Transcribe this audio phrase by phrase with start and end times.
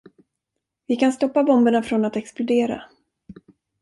[0.87, 2.83] Vi kan stoppa bomberna från att explodera.